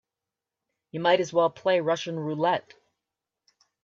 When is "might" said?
0.99-1.19